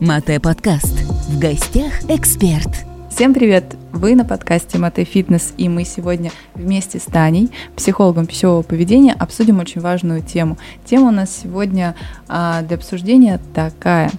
[0.00, 0.92] Мате подкаст.
[1.28, 2.68] В гостях эксперт.
[3.10, 3.76] Всем привет!
[3.92, 9.60] Вы на подкасте Мате Фитнес, и мы сегодня вместе с Таней, психологом пищевого поведения, обсудим
[9.60, 10.58] очень важную тему.
[10.84, 11.94] Тема у нас сегодня
[12.26, 14.10] а, для обсуждения такая.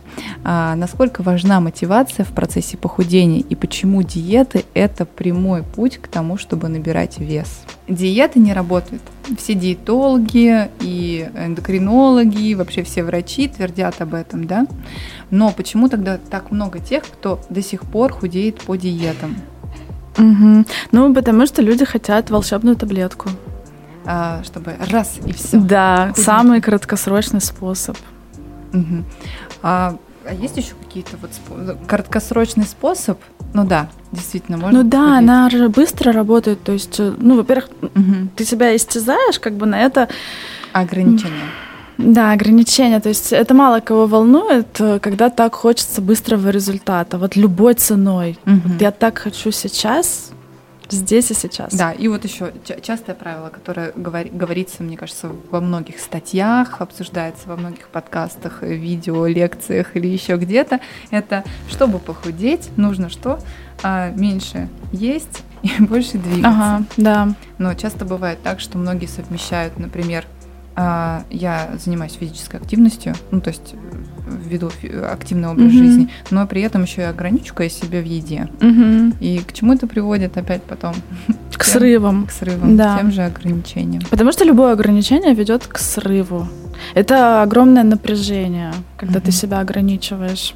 [0.46, 6.38] А, насколько важна мотивация в процессе похудения и почему диеты– это прямой путь к тому,
[6.38, 7.64] чтобы набирать вес.
[7.90, 9.02] Диеты не работают.
[9.38, 14.68] Все диетологи и эндокринологи, и вообще все врачи твердят об этом, да?
[15.32, 19.36] Но почему тогда так много тех, кто до сих пор худеет по диетам?
[20.18, 20.66] Угу.
[20.92, 23.30] Ну, потому что люди хотят волшебную таблетку.
[24.06, 25.58] А, чтобы раз и все.
[25.58, 26.24] Да, худеть.
[26.24, 27.98] самый краткосрочный способ.
[28.74, 29.04] Угу.
[29.64, 33.20] А, а есть еще какие-то вот спо- краткосрочный способ?
[33.56, 34.84] Ну да, действительно, можно.
[34.84, 35.18] Ну да, худеть.
[35.18, 36.62] она же быстро работает.
[36.64, 38.28] То есть, э, ну, во-первых, угу.
[38.36, 40.10] ты себя истязаешь, как бы на это
[40.74, 41.46] ограничение.
[41.98, 43.00] Да, ограничения.
[43.00, 47.18] То есть это мало кого волнует, э, когда так хочется быстрого результата.
[47.18, 48.38] Вот любой ценой.
[48.46, 48.62] Угу.
[48.66, 50.32] Вот я так хочу сейчас,
[50.90, 51.74] здесь и сейчас.
[51.74, 57.48] Да, и вот еще частое правило, которое говори, говорится, мне кажется, во многих статьях, обсуждается
[57.48, 60.80] во многих подкастах, видео, лекциях или еще где-то,
[61.12, 63.40] это чтобы похудеть, нужно что?
[63.84, 66.50] А, меньше есть и больше двигаться.
[66.50, 67.30] Ага, да.
[67.58, 70.26] Но часто бывает так, что многие совмещают, например,
[70.78, 73.78] я занимаюсь физической активностью, ну то есть э,
[74.50, 74.72] веду
[75.10, 75.78] активный образ mm-hmm.
[75.78, 78.50] жизни, но при этом еще и ограничиваю себя в еде.
[78.60, 79.18] Mm-hmm.
[79.22, 80.94] И к чему это приводит опять потом?
[81.54, 82.26] К тем, срывам.
[82.28, 82.98] К срывам, да.
[82.98, 84.04] тем же ограничениям.
[84.10, 86.48] Потому что любое ограничение ведет к срыву.
[86.94, 89.26] Это огромное напряжение, когда mm-hmm.
[89.26, 90.56] ты себя ограничиваешь.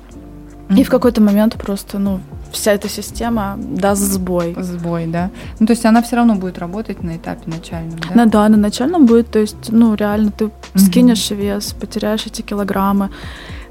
[0.67, 0.81] Mm-hmm.
[0.81, 2.19] И в какой-то момент просто, ну,
[2.51, 4.55] вся эта система даст сбой.
[4.59, 5.29] Сбой, да.
[5.59, 8.11] Ну, то есть она все равно будет работать на этапе начальном, да?
[8.13, 10.53] Ну, да, на начальном будет, то есть, ну, реально ты угу.
[10.75, 13.09] скинешь вес, потеряешь эти килограммы,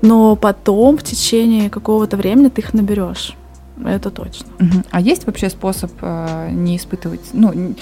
[0.03, 3.35] но потом в течение какого-то времени ты их наберешь.
[3.85, 4.47] Это точно.
[4.59, 4.85] Угу.
[4.91, 7.75] А есть вообще способ э, не испытывать, ну,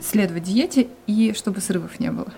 [0.00, 2.28] следовать диете и чтобы срывов не было?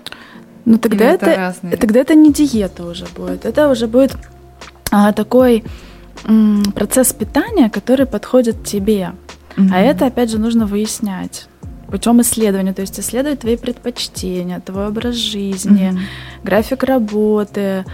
[0.64, 3.44] Ну, тогда это, это тогда это не диета уже будет.
[3.44, 4.16] Это уже будет
[4.90, 5.64] а, такой
[6.74, 9.12] процесс питания, который подходит тебе.
[9.56, 9.70] Mm-hmm.
[9.72, 11.48] А это, опять же, нужно выяснять
[11.88, 16.42] путем исследования, то есть исследовать твои предпочтения, твой образ жизни, mm-hmm.
[16.42, 17.84] график работы,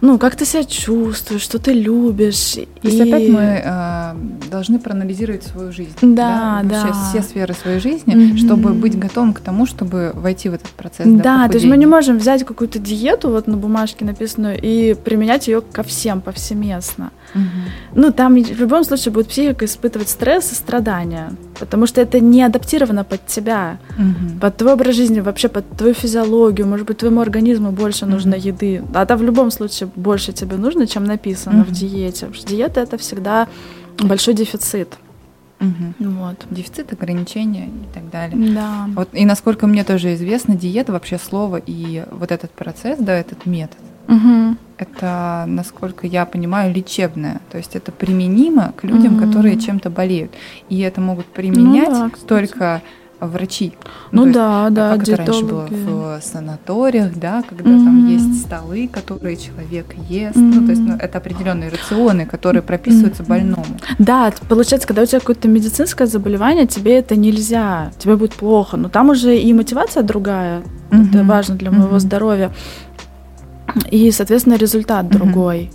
[0.00, 2.52] ну, как ты себя чувствуешь, что ты любишь.
[2.52, 2.66] То и...
[2.82, 4.05] есть опять мы э,
[4.50, 5.94] должны проанализировать свою жизнь.
[6.00, 6.86] Да, да.
[6.86, 8.36] Вообще все сферы своей жизни, mm-hmm.
[8.36, 11.06] чтобы быть готовым к тому, чтобы войти в этот процесс.
[11.06, 14.94] Да, да то есть мы не можем взять какую-то диету вот на бумажке написанную и
[14.94, 17.10] применять ее ко всем повсеместно.
[17.34, 17.40] Mm-hmm.
[17.94, 22.42] Ну, там в любом случае будет психика испытывать стресс и страдания, потому что это не
[22.42, 24.40] адаптировано под тебя, mm-hmm.
[24.40, 26.66] под твой образ жизни, вообще под твою физиологию.
[26.66, 28.08] Может быть, твоему организму больше mm-hmm.
[28.08, 28.82] нужно еды.
[28.94, 31.64] А там в любом случае больше тебе нужно, чем написано mm-hmm.
[31.64, 32.26] в диете.
[32.26, 33.48] Потому что диета это всегда
[34.02, 34.98] большой дефицит.
[35.60, 36.10] Угу.
[36.10, 36.46] Вот.
[36.50, 38.54] Дефицит, ограничения и так далее.
[38.54, 38.88] Да.
[38.94, 43.46] Вот, и насколько мне тоже известно, диета вообще слово и вот этот процесс, да, этот
[43.46, 44.56] метод, угу.
[44.76, 47.40] это, насколько я понимаю, лечебное.
[47.50, 49.26] То есть это применимо к людям, угу.
[49.26, 50.32] которые чем-то болеют.
[50.68, 52.82] И это могут применять ну, да, только
[53.20, 53.72] врачи.
[54.12, 55.22] Ну, ну да, есть, да, как диетологи.
[55.22, 57.84] это раньше было в санаториях, да, когда mm-hmm.
[57.84, 60.36] там есть столы, которые человек ест.
[60.36, 60.54] Mm-hmm.
[60.54, 63.28] Ну, то есть ну, это определенные рационы, которые прописываются mm-hmm.
[63.28, 63.66] больному.
[63.98, 68.76] Да, получается, когда у тебя какое-то медицинское заболевание, тебе это нельзя, тебе будет плохо.
[68.76, 70.62] Но там уже и мотивация другая.
[70.90, 71.08] Mm-hmm.
[71.08, 72.00] Это важно для моего mm-hmm.
[72.00, 72.52] здоровья.
[73.90, 75.18] И, соответственно, результат mm-hmm.
[75.18, 75.70] другой.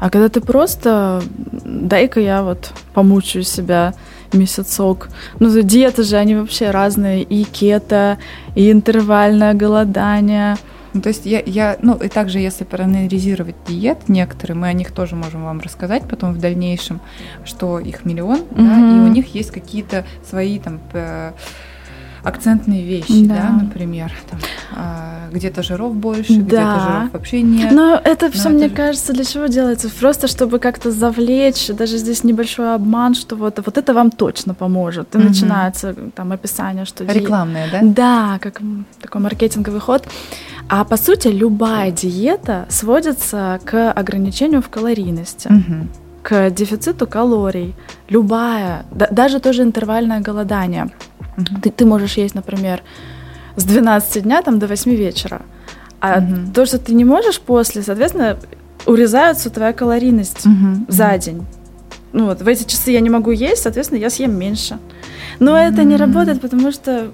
[0.00, 1.22] А когда ты просто
[1.64, 3.92] дай-ка я вот помучаю себя
[4.34, 5.08] месяцок.
[5.38, 7.22] Ну, диеты же, они вообще разные.
[7.22, 8.18] И кето,
[8.54, 10.56] и интервальное голодание.
[10.92, 14.90] Ну, то есть я, я, ну и также, если проанализировать диет некоторые, мы о них
[14.90, 17.00] тоже можем вам рассказать потом в дальнейшем,
[17.44, 18.56] что их миллион, mm-hmm.
[18.56, 20.80] да, и у них есть какие-то свои там
[22.22, 24.38] акцентные вещи, да, да например, там,
[24.76, 26.40] а, где-то жиров больше, да.
[26.40, 27.72] где-то жиров вообще нет.
[27.72, 28.74] Но это Но все, это мне же...
[28.74, 29.88] кажется, для чего делается?
[29.88, 35.14] Просто чтобы как-то завлечь, даже здесь небольшой обман, что вот, вот это вам точно поможет.
[35.14, 35.28] И угу.
[35.28, 37.04] начинается там описание, что...
[37.04, 37.80] Рекламное, да?
[37.82, 38.60] Да, как
[39.00, 40.06] такой маркетинговый ход.
[40.68, 45.48] А по сути любая диета сводится к ограничению в калорийности.
[45.48, 45.88] Угу
[46.22, 47.74] к дефициту калорий,
[48.08, 50.90] любая, да, даже тоже интервальное голодание.
[51.62, 52.82] Ты, ты можешь есть, например,
[53.56, 55.42] с 12 дня там, до 8 вечера.
[56.00, 56.52] А угу.
[56.54, 58.38] то, что ты не можешь после, соответственно,
[58.86, 60.86] урезается твоя калорийность угу.
[60.88, 61.44] за день.
[62.12, 64.78] Ну вот, в эти часы я не могу есть, соответственно, я съем меньше.
[65.38, 67.10] Но mm это не работает, потому что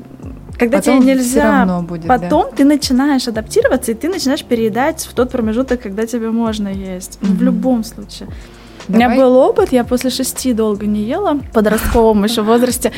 [0.58, 2.56] когда потом тебе нельзя, будет, потом да.
[2.56, 7.18] ты начинаешь адаптироваться, и ты начинаешь переедать в тот промежуток, когда тебе можно есть.
[7.20, 7.36] Mm-hmm.
[7.36, 8.28] В любом случае.
[8.88, 9.06] Давай.
[9.06, 12.92] У меня был опыт, я после шести долго не ела, в подростковом еще возрасте.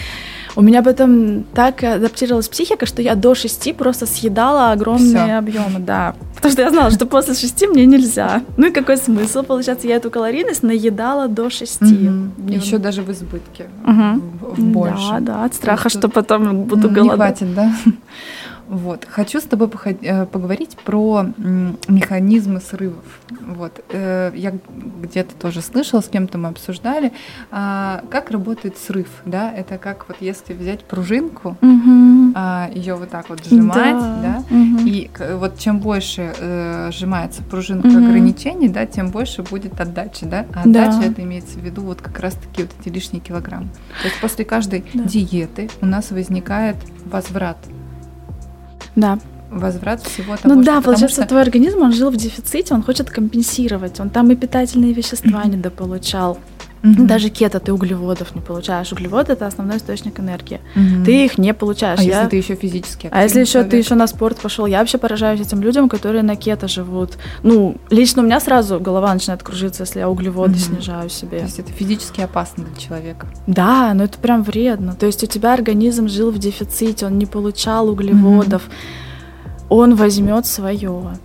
[0.58, 5.38] У меня потом так адаптировалась психика, что я до шести просто съедала огромные Всё.
[5.38, 6.16] объемы, да.
[6.34, 8.42] Потому что я знала, что после шести мне нельзя.
[8.56, 9.44] Ну и какой смысл?
[9.44, 12.08] Получается, я эту калорийность наедала до шести.
[12.08, 12.52] Угу.
[12.52, 13.68] Еще даже в избытке.
[13.86, 13.92] Угу.
[13.92, 15.10] В, в больше.
[15.12, 17.40] Да, да, от страха, что потом буду голодать.
[17.40, 17.72] Не хватит, да?
[18.68, 19.06] Вот.
[19.08, 21.26] Хочу с тобой э, поговорить про
[21.88, 23.04] механизмы срывов.
[23.30, 23.82] Вот.
[23.90, 24.52] Э, я
[25.02, 27.12] где-то тоже слышала, с кем-то мы обсуждали,
[27.50, 29.08] а, как работает срыв.
[29.24, 29.52] Да?
[29.52, 32.34] Это как вот если взять пружинку, угу.
[32.74, 34.54] ее вот так вот сжимать, да, да?
[34.54, 34.86] Угу.
[34.86, 37.96] и вот чем больше э, сжимается пружинка угу.
[37.98, 40.26] ограничений, да, тем больше будет отдача.
[40.26, 40.46] Да?
[40.54, 41.06] А отдача да.
[41.06, 43.68] это имеется в виду вот как раз-таки вот эти лишние килограммы.
[44.02, 45.04] То есть после каждой да.
[45.04, 46.76] диеты у нас возникает
[47.06, 47.56] возврат
[49.00, 49.18] да.
[49.50, 51.28] Возврат всего того, Ну да, получается, что...
[51.28, 56.38] твой организм, он жил в дефиците, он хочет компенсировать, он там и питательные вещества недополучал.
[56.82, 57.06] Угу.
[57.06, 58.92] Даже кето ты углеводов не получаешь.
[58.92, 60.60] Углеводы это основной источник энергии.
[60.76, 61.04] Угу.
[61.04, 61.98] Ты их не получаешь.
[61.98, 62.16] А я...
[62.18, 65.40] если ты еще физически А если еще ты еще на спорт пошел, я вообще поражаюсь
[65.40, 67.18] этим людям, которые на кето живут.
[67.42, 70.58] Ну, лично у меня сразу голова начинает кружиться, если я углеводы угу.
[70.58, 71.38] снижаю себе.
[71.38, 73.26] То есть это физически опасно для человека.
[73.46, 74.94] Да, но это прям вредно.
[74.94, 78.62] То есть у тебя организм жил в дефиците, он не получал углеводов.
[78.66, 78.74] Угу.
[79.70, 81.18] Он возьмет свое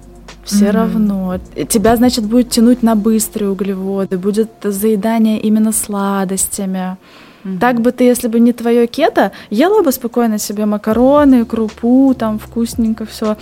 [0.43, 0.71] все mm-hmm.
[0.71, 1.39] равно.
[1.69, 6.97] Тебя, значит, будет тянуть на быстрые углеводы, будет заедание именно сладостями.
[7.43, 7.59] Mm-hmm.
[7.59, 12.39] Так бы ты, если бы не твое кето, ела бы спокойно себе макароны, крупу, там
[12.39, 13.37] вкусненько все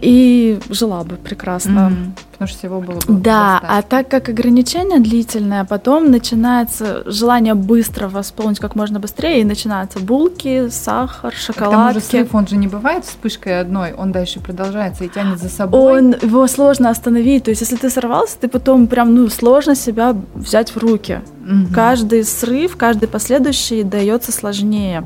[0.00, 1.92] и жила бы прекрасно.
[1.92, 2.23] Mm-hmm.
[2.34, 3.78] Потому что всего было бы Да, достаточно.
[3.78, 10.00] а так как ограничение длительное, потом начинается желание быстро восполнить как можно быстрее, и начинаются
[10.00, 12.00] булки, сахар, шоколадки.
[12.00, 15.80] К срыв, он же не бывает вспышкой одной, он дальше продолжается и тянет за собой.
[15.80, 20.16] Он, его сложно остановить, то есть если ты сорвался, ты потом прям, ну, сложно себя
[20.34, 21.20] взять в руки.
[21.44, 21.74] Угу.
[21.74, 25.04] Каждый срыв, каждый последующий дается сложнее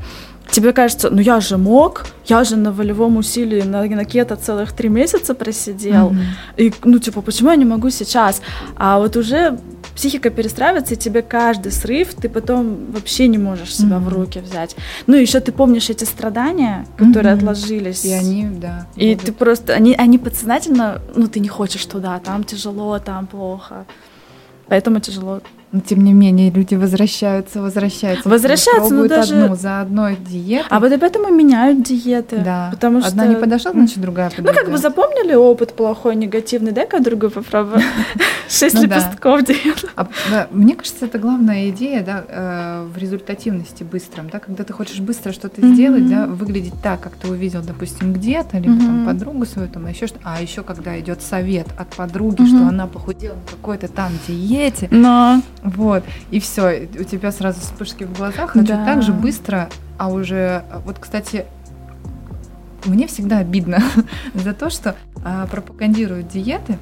[0.50, 4.72] тебе кажется, ну я же мог, я же на волевом усилии на, на кето целых
[4.72, 6.24] три месяца просидел, mm-hmm.
[6.56, 8.42] и ну типа почему я не могу сейчас?
[8.76, 9.58] А вот уже
[9.94, 14.04] психика перестраивается, и тебе каждый срыв ты потом вообще не можешь себя mm-hmm.
[14.04, 14.76] в руки взять.
[15.06, 17.38] Ну еще ты помнишь эти страдания, которые mm-hmm.
[17.38, 19.26] отложились, и они, да, и будут.
[19.26, 23.86] ты просто они они подсознательно, ну ты не хочешь туда, там тяжело, там плохо,
[24.68, 25.40] поэтому тяжело
[25.70, 28.28] но тем не менее люди возвращаются, возвращаются.
[28.28, 30.66] Возвращаются, но даже одну за одной диетой.
[30.70, 32.38] А вот поэтому меняют диеты.
[32.38, 32.70] Да.
[32.72, 34.54] Потому что одна не подошла, значит другая подойдет.
[34.54, 37.82] Ну как бы запомнили опыт плохой, негативный, дай-ка другую попробую.
[38.48, 39.88] Шесть ну лепестков диеты.
[39.94, 40.08] А,
[40.50, 45.32] мне кажется, это главная идея, да, э, в результативности быстром, да, когда ты хочешь быстро
[45.32, 49.86] что-то сделать, да, выглядеть так, как ты увидел, допустим, где-то, либо там подругу свою, там
[49.86, 54.12] еще что, а еще когда идет совет от подруги, что она похудела на какой-то там
[54.26, 54.88] диете.
[54.90, 58.84] Но вот, и все, у тебя сразу вспышки в глазах, хочу да.
[58.84, 61.46] так же быстро, а уже, вот, кстати,
[62.84, 63.82] мне всегда обидно
[64.34, 64.94] за то, что
[65.24, 66.78] а, пропагандируют диеты,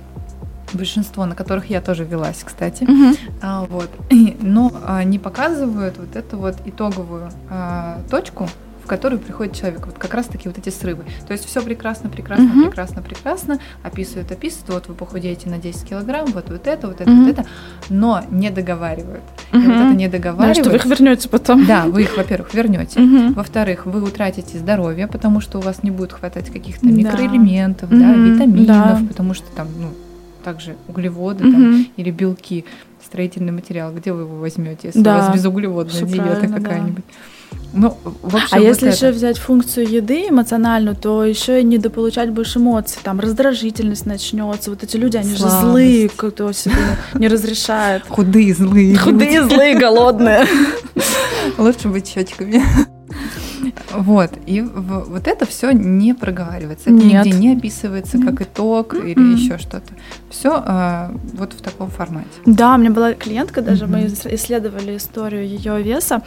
[0.72, 3.16] большинство, на которых я тоже велась, кстати, угу.
[3.42, 3.90] а, вот,
[4.40, 8.48] но а, не показывают вот эту вот итоговую а, точку,
[8.86, 9.84] в которую приходит человек.
[9.84, 11.04] Вот как раз-таки вот эти срывы.
[11.26, 12.66] То есть все прекрасно, прекрасно, uh-huh.
[12.68, 17.10] прекрасно, прекрасно, описывают, описывают, вот вы похудеете на 10 килограмм, вот, вот это, вот это,
[17.10, 17.24] uh-huh.
[17.24, 17.46] вот это,
[17.88, 19.24] но не договаривают.
[19.50, 19.60] Uh-huh.
[19.60, 20.56] И вот это не договаривают.
[20.56, 21.66] Да, что вы их вернете потом.
[21.66, 23.00] Да, вы их, во-первых, вернете.
[23.00, 23.34] Uh-huh.
[23.34, 26.92] Во-вторых, вы утратите здоровье, потому что у вас не будет хватать каких-то да.
[26.92, 27.98] микроэлементов, uh-huh.
[27.98, 29.06] да, витаминов, да.
[29.08, 29.88] потому что там, ну,
[30.44, 31.52] также углеводы uh-huh.
[31.52, 32.64] там, или белки,
[33.04, 35.16] строительный материал, где вы его возьмете, если да.
[35.16, 37.04] у вас безуглеводная диета какая-нибудь.
[37.04, 37.35] Да.
[37.76, 38.96] Ну, вообще а вот если это.
[38.96, 44.70] еще взять функцию еды эмоциональную, то еще и недополучать больше эмоций, там раздражительность начнется.
[44.70, 45.60] Вот эти люди, они Слабость.
[45.60, 46.74] же злые, кто себе
[47.14, 48.02] не разрешает.
[48.08, 48.96] Худые, злые.
[48.96, 50.46] Худые, злые, голодные.
[51.58, 52.62] Лучше быть щечками.
[53.98, 57.24] Вот, и в, вот это все не проговаривается, это Нет.
[57.24, 59.10] нигде не описывается как итог mm-hmm.
[59.10, 59.92] или еще что-то.
[60.30, 62.28] Все э, а, вот в таком формате.
[62.44, 64.24] Да, у меня была клиентка, даже mm-hmm.
[64.28, 66.22] мы исследовали историю ее веса.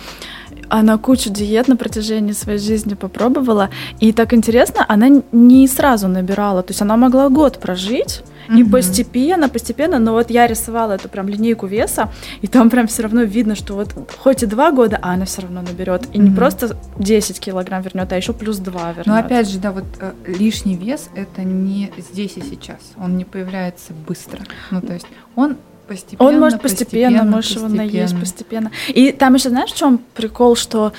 [0.70, 3.70] Она кучу диет на протяжении своей жизни попробовала.
[4.00, 6.62] И так интересно, она не сразу набирала.
[6.64, 8.24] То есть она могла год прожить,
[8.56, 13.04] и постепенно, постепенно, но вот я рисовала эту прям линейку веса, и там прям все
[13.04, 16.08] равно видно, что вот хоть и два года, а она все равно наберет.
[16.14, 19.08] И не просто 10 килограмм вернет, а еще плюс 2 вернет.
[19.08, 22.80] Но опять же, да, вот э, лишний вес это не здесь и сейчас.
[22.98, 24.42] Он не появляется быстро.
[24.72, 26.30] Ну, то есть он постепенно.
[26.30, 28.72] Он может постепенно, постепенно можешь его наесть постепенно.
[28.88, 30.94] И там еще знаешь, в чем прикол, что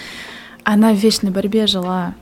[0.64, 2.14] она в вечной борьбе жила.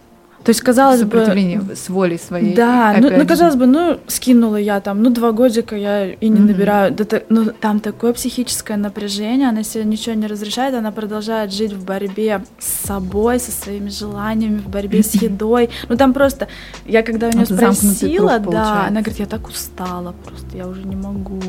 [0.48, 1.26] То есть, казалось бы...
[1.74, 2.54] с волей своей.
[2.54, 6.38] Да, ну, ну, казалось бы, ну, скинула я там, ну, два годика я и не
[6.38, 6.40] mm-hmm.
[6.40, 6.94] набираю.
[6.94, 11.84] Да, ну, там такое психическое напряжение, она себе ничего не разрешает, она продолжает жить в
[11.84, 15.68] борьбе с собой, со своими желаниями, в борьбе с едой.
[15.86, 16.48] Ну, там просто,
[16.86, 20.96] я когда у нее спросила, да, она говорит, я так устала просто, я уже не
[20.96, 21.42] могу.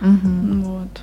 [0.00, 1.00] Вот.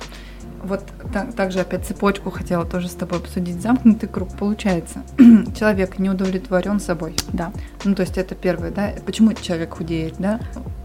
[0.62, 3.60] Вот так, также опять цепочку хотела тоже с тобой обсудить.
[3.60, 4.28] Замкнутый круг.
[4.38, 5.02] Получается,
[5.58, 7.16] человек не удовлетворен собой.
[7.32, 7.52] Да.
[7.84, 8.92] Ну, то есть это первое, да.
[9.04, 10.40] Почему человек худеет, да?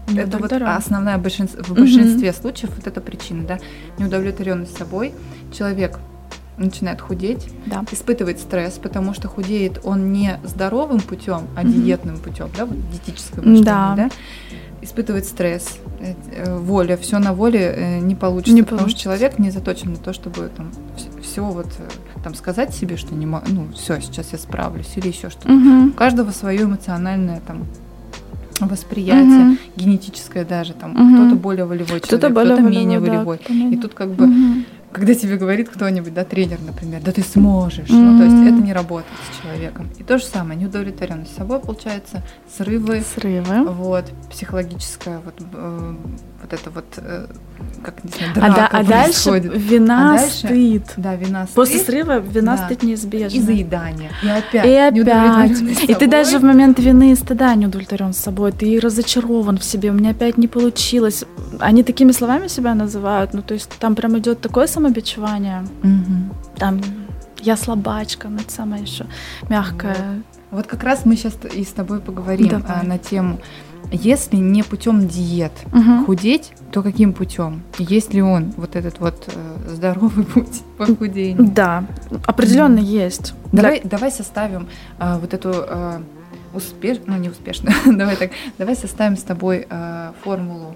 [0.08, 2.36] Не это вот основная большинство, в большинстве угу.
[2.38, 3.58] случаев вот эта причина, да.
[3.98, 5.14] Неудовлетворенность собой.
[5.52, 5.98] Человек
[6.56, 7.84] начинает худеть, да.
[7.92, 11.68] испытывает стресс, потому что худеет он не здоровым путем, а угу.
[11.68, 13.94] диетным путем, да, вот диетическое мышление, да.
[13.96, 14.10] да
[14.82, 19.00] испытывает стресс, э, воля, все на воле э, не получится, не потому получится.
[19.00, 20.70] что человек не заточен на то, чтобы там
[21.22, 21.88] все вот э,
[22.22, 25.52] там сказать себе, что не могу, ну все, сейчас я справлюсь или еще что-то.
[25.52, 25.88] Угу.
[25.88, 27.66] У каждого свое эмоциональное там
[28.60, 29.58] восприятие, угу.
[29.76, 31.16] генетическое даже там, угу.
[31.16, 33.40] кто-то более волевой кто-то человек, кто-то, кто менее да, волевой.
[33.48, 37.88] И тут как бы угу когда тебе говорит кто-нибудь, да, тренер, например, да ты сможешь,
[37.88, 37.94] mm-hmm.
[37.94, 39.88] ну, то есть это не работает с человеком.
[39.98, 42.22] И то же самое, неудовлетворенность собой, получается,
[42.56, 45.94] срывы, срывы, вот, психологическая вот, э,
[46.40, 47.26] вот это вот, э,
[47.82, 50.82] как не знаю, драка а, да, а дальше вина, а дальше, стыд.
[50.96, 51.54] Да, вина, стыд.
[51.54, 52.66] После срыва вина, да.
[52.66, 53.36] стыд неизбежно.
[53.36, 54.10] И заедание.
[54.22, 54.64] И опять.
[54.64, 55.90] И опять.
[55.90, 59.90] И ты даже в момент вины и стыда не удовлетворен собой, ты разочарован в себе,
[59.90, 61.24] у меня опять не получилось.
[61.58, 65.64] Они такими словами себя называют, ну то есть там прям идет такое самобичевание.
[65.82, 66.56] Угу.
[66.56, 66.80] Там
[67.40, 69.06] я слабачка, ну это самое еще
[69.48, 70.22] мягкое.
[70.50, 70.58] Вот.
[70.58, 72.80] вот как раз мы сейчас и с тобой поговорим Давай.
[72.80, 73.40] а, на тему
[73.90, 76.06] если не путем диет угу.
[76.06, 77.62] худеть, то каким путем?
[77.78, 81.36] Есть ли он вот этот вот э, здоровый путь похудения?
[81.38, 81.84] Да,
[82.26, 83.04] определенно mm.
[83.04, 83.34] есть.
[83.52, 83.90] Давай, Для...
[83.90, 84.68] давай составим
[84.98, 86.00] э, вот эту э,
[86.52, 86.98] успеш...
[87.06, 90.74] ну не успешно, давай так, давай составим с тобой э, формулу.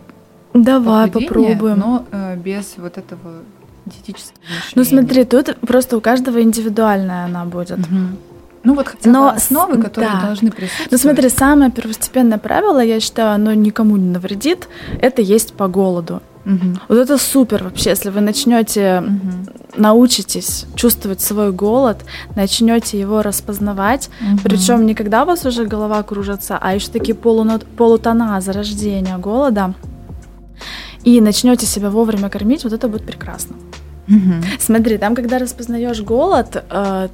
[0.55, 3.43] Давай попробуем, но э, без вот этого
[3.87, 4.39] диетического.
[4.75, 7.79] Ну смотри, тут просто у каждого индивидуальная она будет.
[7.79, 8.32] Угу.
[8.65, 10.27] Ну вот хотя Но, основы, которые да.
[10.27, 10.93] должны присутствовать.
[10.93, 14.69] Ну смотри, самое первостепенное правило, я считаю, оно никому не навредит,
[15.01, 16.23] это есть по голоду.
[16.45, 16.79] Угу.
[16.89, 19.53] Вот это супер вообще, если вы начнете, угу.
[19.77, 22.05] научитесь чувствовать свой голод,
[22.35, 24.41] начнете его распознавать, угу.
[24.45, 29.75] причем не когда у вас уже голова кружится, а еще такие полунот, полутона зарождения голода,
[31.05, 33.57] и начнете себя вовремя кормить, вот это будет прекрасно.
[34.09, 34.45] Угу.
[34.59, 37.09] Смотри, там, когда распознаешь голод, э,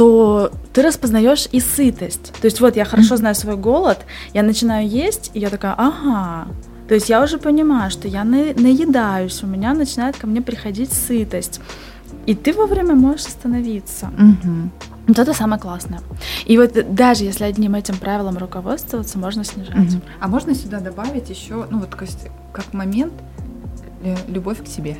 [0.00, 2.32] то ты распознаешь и сытость.
[2.40, 3.98] То есть вот я хорошо знаю свой голод,
[4.32, 6.48] я начинаю есть, и я такая, ага.
[6.88, 10.90] То есть я уже понимаю, что я на, наедаюсь, у меня начинает ко мне приходить
[10.90, 11.60] сытость.
[12.24, 14.06] И ты вовремя можешь остановиться.
[14.06, 14.70] Угу.
[15.08, 16.00] Вот это самое классное.
[16.46, 19.96] И вот даже если одним этим правилом руководствоваться, можно снижать.
[19.96, 20.02] Угу.
[20.18, 23.12] А можно сюда добавить еще, ну вот как момент
[24.02, 24.96] э, любовь к себе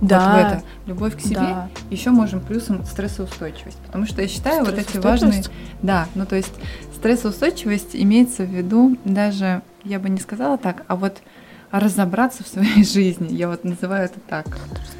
[0.00, 0.18] да.
[0.18, 1.68] вот в это, любовь к себе, да.
[1.90, 3.78] еще можем плюсом стрессоустойчивость.
[3.86, 5.44] Потому что я считаю вот эти важные...
[5.82, 6.54] Да, ну то есть
[6.96, 11.18] стрессоустойчивость имеется в виду даже, я бы не сказала так, а вот
[11.70, 13.34] разобраться в своей жизни.
[13.34, 14.46] Я вот называю это так.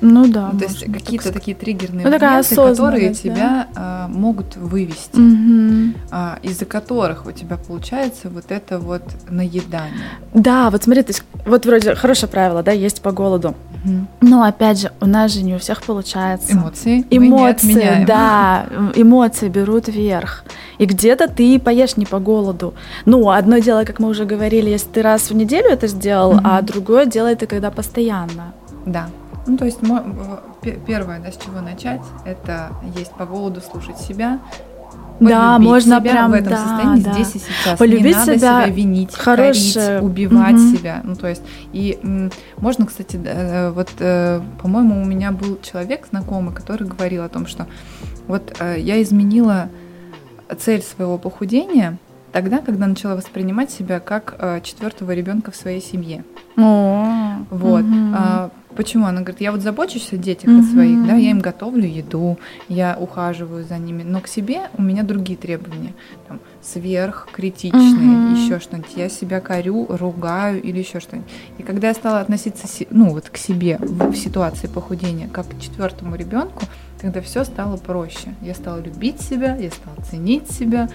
[0.01, 0.51] Ну да.
[0.53, 3.69] Ну, то есть какие-то такие триггерные ну, моменты, которые тебя да?
[3.77, 5.99] а, могут вывести, угу.
[6.11, 10.05] а, из-за которых у тебя получается вот это вот наедание.
[10.35, 13.55] Да, вот смотри, то есть вот вроде хорошее правило, да, есть по голоду.
[13.85, 14.07] Угу.
[14.21, 16.53] Но опять же, у нас же не у всех получается.
[16.53, 17.05] Эмоции.
[17.11, 20.45] Эмоции, да, эмоции берут верх.
[20.79, 22.75] И где-то ты поешь не по голоду.
[23.05, 26.41] Ну, одно дело, как мы уже говорили, если ты раз в неделю это сделал, угу.
[26.45, 28.55] а другое дело это когда постоянно.
[28.87, 29.09] Да.
[29.47, 29.79] Ну, то есть
[30.87, 34.41] первое, да, с чего начать, это есть по голоду слушать себя,
[35.21, 37.13] да, можно себя прям в этом да, состоянии да.
[37.13, 37.79] здесь и сейчас.
[37.79, 39.87] Полюбить не надо себя, себя винить, хорошее.
[39.87, 40.77] корить, убивать угу.
[40.77, 41.01] себя.
[41.03, 46.55] Ну то есть и можно, кстати, э, вот, э, по-моему, у меня был человек знакомый,
[46.55, 47.67] который говорил о том, что
[48.27, 49.69] вот э, я изменила
[50.59, 51.99] цель своего похудения
[52.33, 56.25] тогда, когда начала воспринимать себя как четвертого ребенка в своей семье.
[56.57, 57.85] О, вот.
[57.85, 58.15] Угу.
[58.15, 59.07] А, почему?
[59.07, 60.61] Она говорит, я вот забочусь о детях угу.
[60.61, 64.83] о своих, да, я им готовлю еду, я ухаживаю за ними, но к себе у
[64.83, 65.95] меня другие требования,
[66.27, 68.37] там, сверхкритичные, угу.
[68.37, 68.91] еще что-нибудь.
[68.97, 71.31] Я себя корю, ругаю или еще что-нибудь.
[71.59, 76.17] И когда я стала относиться, ну вот к себе в ситуации похудения как к четвертому
[76.17, 76.65] ребенку,
[77.01, 78.35] тогда все стало проще.
[78.43, 80.89] Я стала любить себя, я стала ценить себя,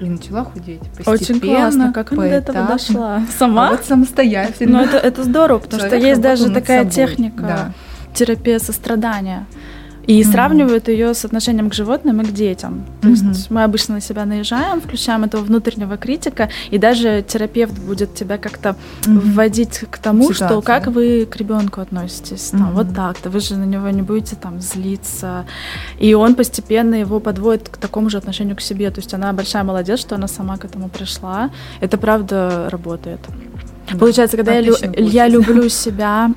[0.00, 1.12] и начала худеть постепенно.
[1.14, 3.22] Очень классно, как она до этого дошла?
[3.38, 3.68] Сама?
[3.68, 4.78] А вот самостоятельно.
[4.78, 6.92] Ну, это, это здорово, потому Человек что есть даже такая собой.
[6.92, 7.72] техника да.
[8.14, 9.46] терапия сострадания.
[10.08, 10.32] И mm-hmm.
[10.32, 12.86] сравнивают ее с отношением к животным и к детям.
[13.02, 13.28] То mm-hmm.
[13.28, 18.38] есть мы обычно на себя наезжаем, включаем этого внутреннего критика, и даже терапевт будет тебя
[18.38, 18.70] как-то
[19.02, 19.18] mm-hmm.
[19.34, 22.72] вводить к тому, что как вы к ребенку относитесь, там, mm-hmm.
[22.72, 25.44] вот так-то, вы же на него не будете там злиться.
[25.98, 28.90] И он постепенно его подводит к такому же отношению к себе.
[28.90, 31.50] То есть она большая молодец, что она сама к этому пришла.
[31.80, 33.20] Это правда работает.
[33.98, 36.30] Получается, когда я, я люблю себя,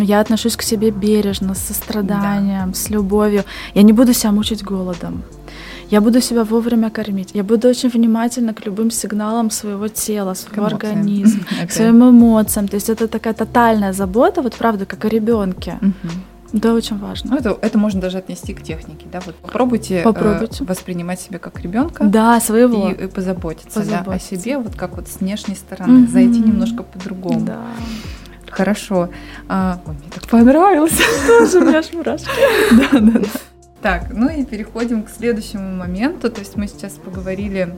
[0.00, 2.74] я отношусь к себе бережно, с состраданием, да.
[2.74, 3.44] с любовью.
[3.74, 5.22] Я не буду себя мучить голодом.
[5.90, 7.30] Я буду себя вовремя кормить.
[7.34, 11.66] Я буду очень внимательна к любым сигналам своего тела, своего организма, okay.
[11.68, 12.66] к своим эмоциям.
[12.66, 15.78] То есть это такая тотальная забота, вот правда, как о ребенке.
[15.80, 16.10] Uh-huh.
[16.52, 17.32] Да, очень важно.
[17.32, 19.20] Ну, это, это можно даже отнести к технике, да.
[19.24, 20.64] Вот попробуйте, попробуйте.
[20.64, 22.04] Э, воспринимать себя как ребенка.
[22.04, 22.90] Да, своего.
[22.90, 24.04] И, и позаботиться, позаботиться.
[24.04, 26.12] Да, о себе, вот как вот с внешней стороны, угу.
[26.12, 27.40] зайти немножко по-другому.
[27.40, 27.62] Да.
[28.50, 29.10] Хорошо.
[29.48, 30.98] А, ой, мне так понравилось.
[31.26, 32.28] Тоже у меня аж мурашки.
[32.72, 33.28] Да, да, да.
[33.82, 36.30] Так, ну и переходим к следующему моменту.
[36.30, 37.74] То есть мы сейчас поговорили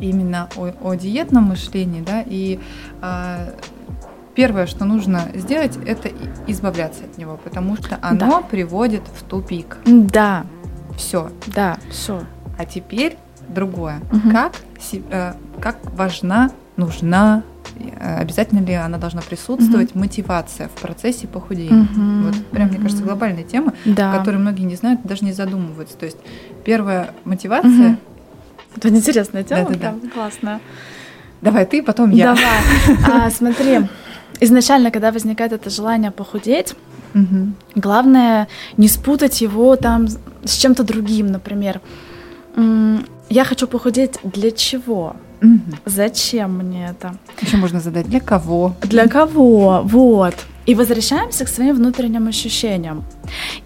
[0.00, 2.58] именно о, о диетном мышлении, да, и
[3.02, 3.52] а,
[4.40, 6.10] первое, что нужно сделать, это
[6.46, 8.40] избавляться от него, потому что оно да.
[8.40, 9.76] приводит в тупик.
[9.84, 10.46] Да.
[10.96, 11.30] Все.
[11.48, 12.22] Да, все.
[12.56, 13.18] А теперь
[13.48, 14.00] другое.
[14.10, 14.30] Угу.
[14.32, 14.54] Как,
[14.94, 17.42] э, как важна, нужна,
[17.78, 19.98] э, обязательно ли она должна присутствовать, угу.
[19.98, 21.82] мотивация в процессе похудения.
[21.82, 22.26] Угу.
[22.28, 22.74] Вот прям, угу.
[22.76, 24.14] мне кажется, глобальная тема, да.
[24.14, 25.98] о которой многие не знают, даже не задумываются.
[25.98, 26.16] То есть
[26.64, 27.90] первая мотивация...
[27.90, 27.96] Угу.
[28.76, 30.08] Это интересная тема, да, да, да.
[30.08, 30.60] классная.
[31.42, 32.34] Давай ты, потом я.
[32.34, 33.26] Давай.
[33.26, 33.80] А, смотри,
[34.40, 36.74] изначально, когда возникает это желание похудеть,
[37.14, 37.52] угу.
[37.74, 40.08] главное не спутать его там
[40.44, 41.80] с чем-то другим, например.
[42.56, 45.14] Я хочу похудеть для чего?
[45.42, 45.76] Угу.
[45.86, 47.14] Зачем мне это?
[47.40, 48.74] Еще можно задать для кого?
[48.82, 49.82] Для кого?
[49.84, 50.34] Вот.
[50.66, 53.04] И возвращаемся к своим внутренним ощущениям.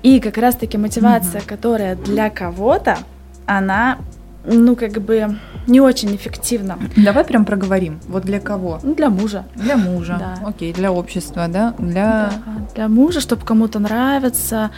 [0.03, 1.49] И как раз-таки мотивация, угу.
[1.49, 2.99] которая для кого-то,
[3.47, 3.99] она,
[4.47, 5.37] ну, как бы
[5.67, 6.79] не очень эффективно.
[6.97, 8.01] Давай прям проговорим.
[8.09, 8.81] Вот для кого?
[8.83, 9.45] Ну, для мужа.
[9.55, 10.17] Для мужа.
[10.19, 10.49] Да.
[10.49, 11.75] Окей, для общества, да?
[11.79, 11.95] Для...
[11.95, 12.33] Да,
[12.75, 14.71] для мужа, чтобы кому-то нравится.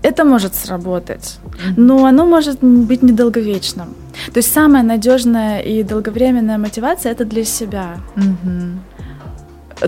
[0.00, 1.40] Это может сработать,
[1.76, 3.88] но оно может быть недолговечным.
[4.32, 7.96] То есть самая надежная и долговременная мотивация это для себя.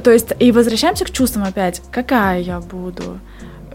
[0.03, 1.83] То есть и возвращаемся к чувствам опять.
[1.93, 3.19] Какая я буду?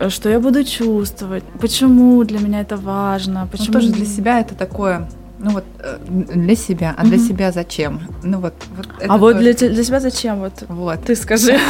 [0.10, 1.44] Что я буду чувствовать?
[1.60, 3.42] Почему для меня это важно?
[3.42, 5.08] Ну, Почему ну, тоже для себя это такое
[5.40, 8.00] ну вот э, для себя, а для mm себя зачем?
[8.24, 8.54] Ну вот.
[8.76, 10.40] вот а вот для, для себя зачем?
[10.40, 10.64] Вот.
[10.68, 11.04] Вот.
[11.04, 11.58] Ты скажи.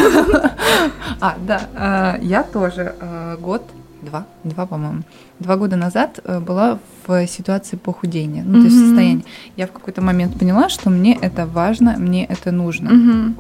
[1.22, 3.64] А да, а, я тоже э, год,
[4.02, 5.04] два, два по-моему,
[5.40, 9.24] два года назад э, была в ситуации похудения, ну то есть состояние.
[9.56, 13.34] Я в какой-то момент поняла, что мне это важно, мне это нужно.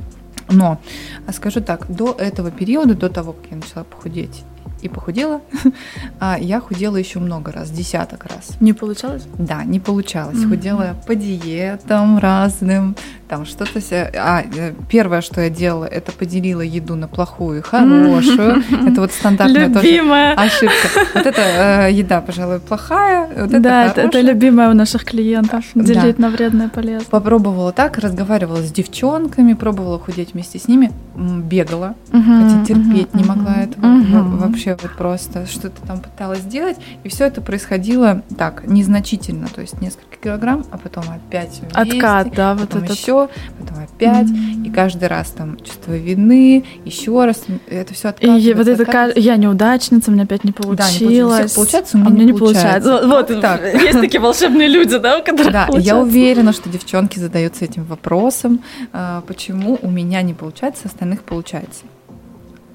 [0.49, 0.79] Но
[1.27, 4.43] а скажу так, до этого периода, до того, как я начала похудеть,
[4.85, 5.41] и похудела.
[6.19, 8.55] А я худела еще много раз, десяток раз.
[8.59, 9.27] Не получалось?
[9.37, 10.37] Да, не получалось.
[10.37, 10.49] Mm-hmm.
[10.49, 12.95] Худела по диетам разным,
[13.27, 14.11] там что-то себе.
[14.15, 18.63] А э, первое, что я делала, это поделила еду на плохую и хорошую.
[18.88, 20.35] Это вот стандартная любимая.
[20.35, 20.88] тоже ошибка.
[21.13, 23.29] Вот эта э, еда, пожалуй, плохая.
[23.35, 25.65] Вот да, это, это любимая у наших клиентов.
[25.75, 26.27] Делить да.
[26.27, 27.09] на вредное полезное.
[27.09, 33.55] Попробовала так, разговаривала с девчонками, пробовала худеть вместе с ними, бегала, хотя терпеть не могла
[33.55, 33.85] этого
[34.35, 39.81] вообще вот просто что-то там пыталась сделать, и все это происходило так незначительно, то есть
[39.81, 43.14] несколько килограмм, а потом опять вместе, откат, да, вот это еще,
[43.60, 44.67] потом опять, mm-hmm.
[44.67, 48.49] и каждый раз там чувство вины, еще раз это все откатывается.
[48.49, 50.78] И вот это я неудачница, мне опять не получилось.
[50.78, 51.54] Да, не получилось.
[51.54, 52.89] Получается, у меня а не, не получается.
[52.89, 53.08] получается.
[53.08, 53.73] Вот, так.
[53.82, 58.63] есть такие волшебные люди, да, у которых Да, я уверена, что девчонки задаются этим вопросом,
[58.93, 61.84] а, почему у меня не получается, остальных получается.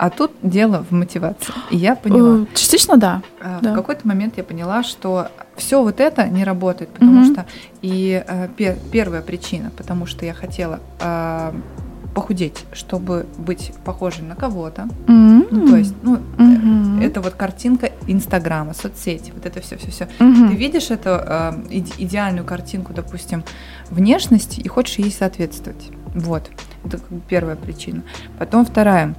[0.00, 1.52] А тут дело в мотивации.
[1.68, 2.44] И я поняла.
[2.44, 3.20] Э, частично да.
[3.38, 3.74] А, в да.
[3.74, 7.30] какой-то момент я поняла, что все вот это не работает, потому угу.
[7.30, 7.44] что
[7.82, 11.52] и э, пер, первая причина, потому что я хотела э,
[12.14, 14.88] похудеть, чтобы быть похожей на кого-то.
[15.06, 15.48] Mm-hmm.
[15.50, 17.04] Ну, то есть, ну, mm-hmm.
[17.04, 20.08] это вот картинка Инстаграма, соцсети, вот это все, все, все.
[20.18, 20.48] Mm-hmm.
[20.48, 21.52] Ты видишь эту э,
[21.98, 23.44] идеальную картинку, допустим,
[23.90, 25.90] внешности и хочешь ей соответствовать.
[26.14, 26.50] Вот,
[26.86, 28.02] это первая причина.
[28.38, 29.14] Потом вторая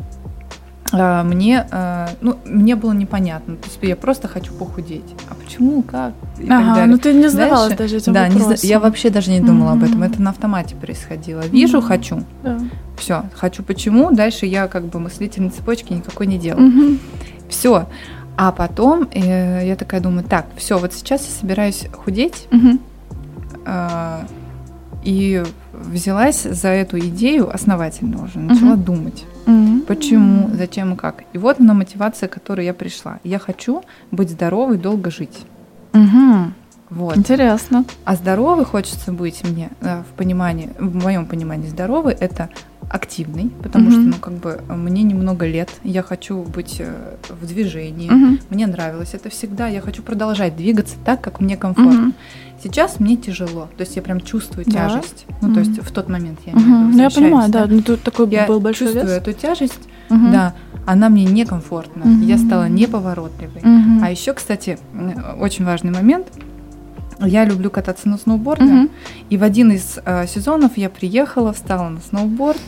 [0.92, 3.56] мне, а, ну, мне было непонятно.
[3.56, 5.04] То есть я просто хочу похудеть.
[5.30, 6.14] А почему, как?
[6.38, 8.56] И ага, ну ты не задавалась Дальше, даже этим да, вопросом.
[8.62, 9.84] Не, я вообще даже не думала mm-hmm.
[9.84, 10.04] об этом.
[10.04, 11.42] Это на автомате происходило.
[11.48, 11.88] Вижу, mm-hmm.
[11.88, 12.24] хочу.
[12.44, 12.60] Да.
[12.98, 14.12] Все, хочу почему.
[14.12, 16.70] Дальше я как бы мыслительной цепочки никакой не делаю.
[16.70, 17.00] Mm-hmm.
[17.50, 17.88] Все.
[18.38, 22.48] А потом э, я такая думаю, так, все, вот сейчас я собираюсь худеть.
[22.52, 24.28] Mm-hmm.
[25.04, 28.84] и взялась за эту идею основательно уже, начала mm-hmm.
[28.84, 29.82] думать Mm-hmm.
[29.82, 31.24] Почему, зачем и как.
[31.34, 33.20] И вот она мотивация, к которой я пришла.
[33.24, 35.46] Я хочу быть здоровой, долго жить.
[35.94, 36.52] Mm-hmm.
[36.92, 37.18] Вот.
[37.18, 37.86] Интересно.
[38.04, 42.50] А здоровый хочется быть мне э, в понимании, в моем понимании здоровый это
[42.90, 43.92] активный, потому mm-hmm.
[43.92, 48.44] что, ну, как бы, мне немного лет, я хочу быть э, в движении, mm-hmm.
[48.50, 52.10] мне нравилось это всегда, я хочу продолжать двигаться так, как мне комфортно.
[52.10, 52.64] Mm-hmm.
[52.64, 54.72] Сейчас мне тяжело, то есть я прям чувствую да?
[54.72, 55.54] тяжесть, ну, mm-hmm.
[55.54, 56.92] то есть в тот момент я не mm-hmm.
[56.94, 59.18] Ну, я понимаю, да, ну, тут такой я был большой чувствую вес.
[59.18, 60.32] эту тяжесть, mm-hmm.
[60.32, 60.54] да,
[60.86, 62.26] она мне некомфортна, mm-hmm.
[62.26, 63.62] я стала неповоротливой.
[63.62, 64.00] Mm-hmm.
[64.04, 64.78] А еще, кстати,
[65.40, 66.28] очень важный момент–
[67.26, 68.66] я люблю кататься на сноуборде.
[68.66, 68.92] Mm-hmm.
[69.30, 72.62] И в один из э, сезонов я приехала, встала на сноуборд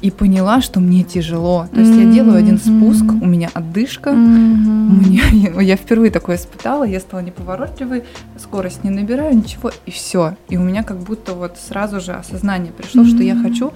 [0.00, 1.66] и поняла, что мне тяжело.
[1.72, 2.08] То есть mm-hmm.
[2.08, 4.10] я делаю один спуск, у меня отдышка.
[4.10, 4.14] Mm-hmm.
[4.16, 5.22] Мне,
[5.62, 8.04] я впервые такое испытала, я стала неповоротливой,
[8.38, 10.36] скорость не набираю, ничего, и все.
[10.48, 13.14] И у меня как будто вот сразу же осознание пришло, mm-hmm.
[13.14, 13.72] что я хочу.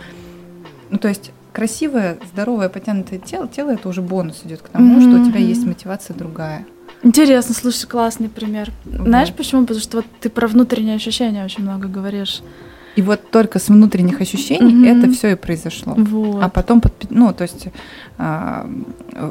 [0.90, 5.10] Ну, то есть красивое, здоровое, потянутое тело, тело это уже бонус идет к тому, mm-hmm.
[5.10, 6.66] что у тебя есть мотивация другая.
[7.02, 8.70] Интересно, слушай, классный пример.
[8.84, 9.06] Вот.
[9.06, 9.62] Знаешь почему?
[9.62, 12.42] Потому что вот ты про внутренние ощущения очень много говоришь.
[12.96, 14.98] И вот только с внутренних ощущений mm-hmm.
[14.98, 15.94] это все и произошло.
[15.96, 16.42] Вот.
[16.42, 17.68] А потом, ну, то есть
[18.18, 18.68] а,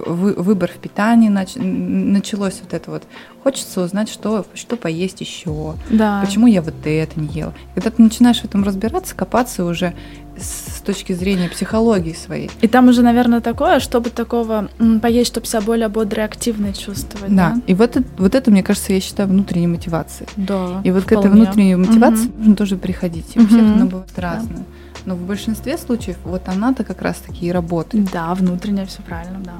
[0.05, 3.03] выбор в питании нач, началось вот это вот.
[3.43, 5.75] Хочется узнать, что, что поесть еще.
[5.89, 6.21] Да.
[6.25, 7.53] Почему я вот это не ел.
[7.75, 9.93] Когда ты начинаешь в этом разбираться, копаться уже
[10.39, 12.49] с точки зрения психологии своей.
[12.61, 14.69] И там уже, наверное, такое, чтобы такого
[15.01, 17.35] поесть, чтобы себя более бодрой, активной чувствовать.
[17.35, 17.53] Да.
[17.55, 17.61] да?
[17.67, 20.29] И вот это, вот это, мне кажется, я считаю внутренней мотивацией.
[20.35, 20.81] Да.
[20.83, 21.23] И вот вполне.
[21.23, 22.37] к этой внутренней мотивации угу.
[22.37, 23.35] нужно тоже приходить.
[23.35, 24.65] И у всех она бывает разная.
[25.05, 28.11] Но в большинстве случаев вот она-то как раз-таки и работает.
[28.11, 29.53] Да, внутренняя, все правильно, да.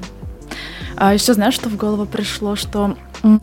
[0.98, 2.98] А еще знаешь, что в голову пришло, что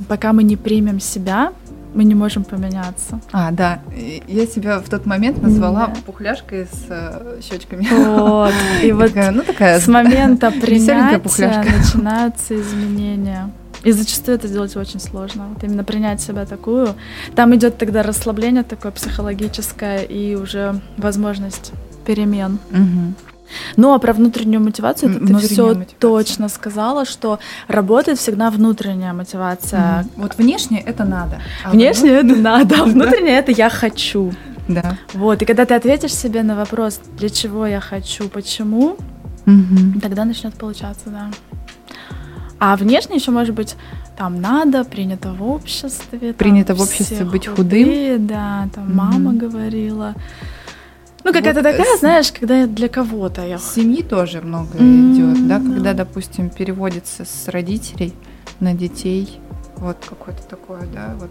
[0.09, 1.53] пока мы не примем себя,
[1.95, 3.21] мы не можем поменяться.
[3.33, 3.81] А, да.
[4.27, 5.95] Я себя в тот момент назвала да.
[6.05, 7.87] пухляшкой с э, щечками.
[7.91, 8.53] Вот.
[8.83, 13.51] И вот такая, ну, такая с момента принятия начинаются изменения.
[13.85, 15.49] И зачастую это сделать очень сложно.
[15.53, 16.95] Вот именно принять себя такую.
[17.35, 21.73] Там идет тогда расслабление такое психологическое и уже возможность
[22.07, 22.59] перемен.
[22.71, 23.34] Угу.
[23.77, 29.81] Ну а про внутреннюю мотивацию это ты все точно сказала, что работает всегда внутренняя мотивация.
[29.81, 30.11] Mm-hmm.
[30.17, 31.41] Вот внешне это надо.
[31.65, 34.33] А внешне это надо, а внутренне это я хочу.
[34.69, 34.97] Да.
[35.13, 38.97] Вот, и когда ты ответишь себе на вопрос, для чего я хочу, почему,
[39.47, 40.01] угу.
[40.01, 41.31] тогда начнет получаться, да.
[42.59, 43.77] А внешне еще может быть
[44.17, 46.33] там надо, принято в обществе.
[46.33, 48.27] Принято в обществе быть худые, худым.
[48.27, 48.95] Да, там угу.
[48.95, 50.15] мама говорила.
[51.25, 52.01] Ну, какая-то вот такая, с...
[52.01, 53.59] знаешь, когда для кого-то я...
[53.59, 56.05] Семьи тоже много mm-hmm, идет, да, когда, да.
[56.05, 58.13] допустим, переводится с родителей
[58.61, 59.41] на детей,
[59.77, 61.31] вот какое-то такое, да, вот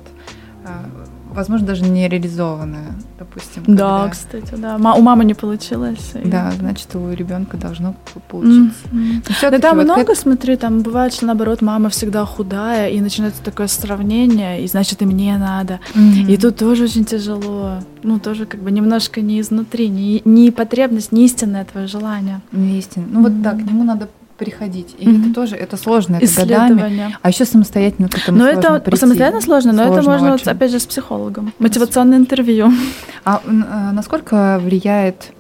[1.33, 3.63] возможно, даже не реализованная, допустим.
[3.67, 4.09] Да, когда...
[4.09, 4.75] кстати, да.
[4.75, 6.13] у мамы не получилось.
[6.23, 6.57] Да, и...
[6.57, 7.95] значит, у ребенка должно
[8.29, 8.87] получиться.
[8.91, 9.51] Mm-hmm.
[9.51, 10.15] Да там вот много, как...
[10.15, 15.05] смотри, там бывает, что наоборот, мама всегда худая, и начинается такое сравнение, и значит, и
[15.05, 15.79] мне надо.
[15.95, 16.31] Mm-hmm.
[16.31, 17.79] И тут тоже очень тяжело.
[18.03, 22.41] Ну, тоже как бы немножко не изнутри, не, не потребность, не истинное твое желание.
[22.51, 23.09] Не истинное.
[23.09, 23.33] Ну, mm-hmm.
[23.33, 24.09] вот так, к нему надо
[24.43, 24.95] приходить.
[24.97, 25.21] И mm-hmm.
[25.21, 27.15] это тоже, это сложно, это годами.
[27.21, 28.99] А еще самостоятельно к этому но сложно это прийти.
[28.99, 31.53] самостоятельно сложно, но сложно это можно, вот, опять же, с психологом.
[31.59, 32.71] Мотивационное интервью.
[33.23, 33.49] А э,
[33.93, 35.31] насколько влияет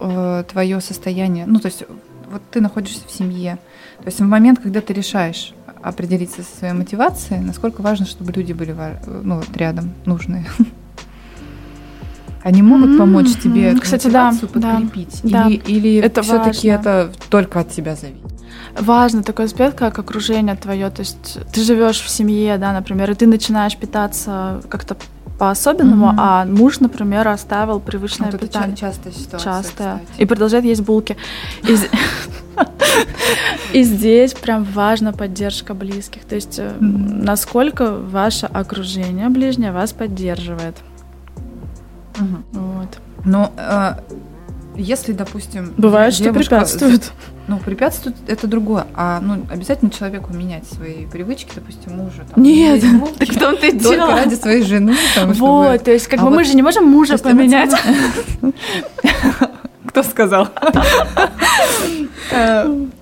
[0.00, 1.46] э, твое состояние?
[1.46, 1.82] Ну, то есть,
[2.30, 3.58] вот ты находишься в семье.
[3.98, 8.52] То есть в момент, когда ты решаешь определиться со своей мотивацией, насколько важно, чтобы люди
[8.52, 8.74] были
[9.06, 10.46] ну, вот рядом, нужные.
[12.48, 12.98] Они могут mm-hmm.
[12.98, 15.20] помочь тебе эту Кстати, да, подкрепить?
[15.22, 15.70] Да, или да.
[15.70, 18.24] или это все-таки это только от тебя зависит?
[18.80, 20.88] Важно такой аспект, как окружение твое.
[20.88, 24.96] То есть ты живешь в семье, да, например, и ты начинаешь питаться как-то
[25.38, 26.16] по-особенному, mm-hmm.
[26.16, 28.70] а муж, например, оставил привычное вот питание.
[28.70, 29.62] Это частая ситуация.
[29.62, 30.00] Частая.
[30.16, 31.18] И продолжает есть булки.
[33.74, 36.24] И здесь прям важна поддержка близких.
[36.24, 40.76] То есть насколько ваше окружение ближнее вас поддерживает.
[42.18, 42.98] Вот.
[43.24, 43.94] Но э,
[44.78, 47.12] если, допустим, бывает, что препятствует.
[47.48, 48.86] Ну, препятствует это другое.
[48.94, 52.24] А ну, обязательно человеку менять свои привычки, допустим, мужа.
[52.32, 52.84] Там, Нет,
[53.18, 53.96] так в том-то и дело.
[53.96, 54.94] Только ради своей жены.
[55.14, 55.78] Там, вот, чтобы...
[55.78, 57.72] то есть как а бы вот мы же не можем мужа поменять.
[59.86, 60.48] Кто сказал?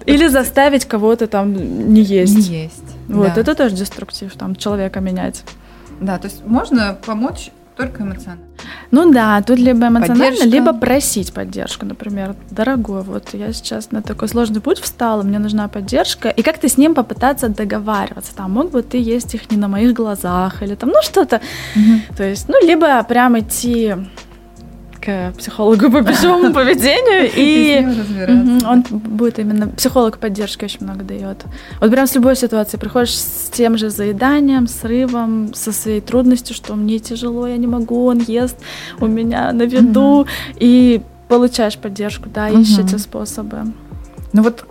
[0.07, 1.53] Или заставить кого-то там
[1.93, 2.49] не есть.
[2.49, 2.85] Не есть.
[3.09, 5.43] Вот, это тоже деструктив, там, человека менять.
[6.01, 8.45] Да, то есть можно помочь только эмоционально.
[8.91, 10.49] Ну да, тут либо эмоционально, Поддержка.
[10.49, 12.35] либо просить поддержку, например.
[12.51, 16.31] Дорогой, вот я сейчас на такой сложный путь встала, мне нужна поддержка.
[16.31, 18.35] И как-то с ним попытаться договариваться.
[18.35, 21.41] Там, мог бы ты есть их не на моих глазах, или там, ну что-то.
[21.75, 22.17] Угу.
[22.17, 23.95] То есть, ну, либо прям идти
[25.07, 27.87] к психологу по пищевому поведению, и
[28.67, 31.45] он будет именно психолог поддержки очень много дает.
[31.81, 36.75] Вот прям с любой ситуацией приходишь с тем же заеданием, срывом, со своей трудностью, что
[36.75, 38.57] мне тяжело, я не могу, он ест
[39.01, 43.59] у меня на виду, и получаешь поддержку, да, ищете способы.
[44.33, 44.67] Ну вот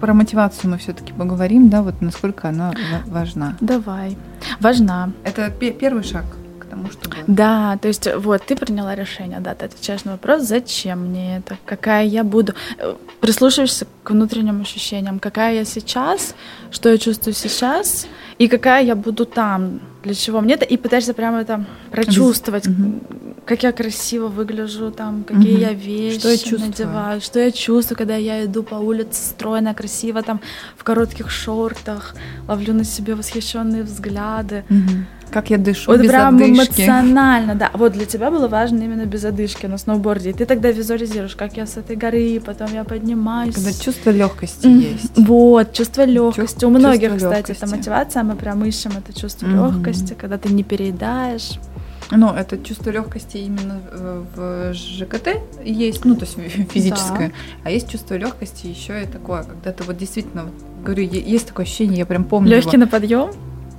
[0.00, 2.72] про мотивацию мы все-таки поговорим, да, вот насколько она
[3.06, 3.56] важна.
[3.60, 4.16] Давай.
[4.60, 5.10] Важна.
[5.24, 6.24] Это первый шаг
[6.76, 7.16] тому, чтобы...
[7.26, 11.58] Да, то есть вот ты приняла решение, да, ты отвечаешь на вопрос, зачем мне это,
[11.64, 12.54] какая я буду,
[13.20, 16.34] прислушиваешься к внутренним ощущениям, какая я сейчас,
[16.70, 18.06] что я чувствую сейчас,
[18.38, 23.00] и какая я буду там, для чего мне это, и пытаешься прямо это прочувствовать, угу.
[23.46, 25.60] как я красиво выгляжу, там, какие угу.
[25.60, 26.60] я вещи что я чувствую?
[26.60, 30.40] надеваю, что я чувствую, когда я иду по улице стройно, красиво, там,
[30.76, 32.14] в коротких шортах,
[32.46, 34.64] ловлю на себе восхищенные взгляды.
[34.70, 35.15] Угу.
[35.30, 36.82] Как я дышу вот без прям одышки.
[36.82, 37.70] эмоционально, да.
[37.74, 40.30] Вот для тебя было важно именно без одышки на сноуборде.
[40.30, 43.54] И ты тогда визуализируешь, как я с этой горы, потом я поднимаюсь.
[43.54, 44.92] Когда чувство легкости mm-hmm.
[44.92, 45.18] есть.
[45.18, 46.64] Вот, чувство легкости.
[46.64, 49.76] У многих, кстати, это мотивация, мы прям ищем это чувство mm-hmm.
[49.76, 51.58] легкости, когда ты не переедаешь.
[52.10, 53.80] Ну, это чувство легкости именно
[54.36, 56.36] в ЖКТ есть, ну, то есть
[56.70, 57.34] физическое, да.
[57.64, 60.46] а есть чувство легкости еще и такое, когда ты вот действительно,
[60.84, 62.50] говорю, есть такое ощущение, я прям помню.
[62.50, 62.84] Легкий его.
[62.84, 63.30] на подъем?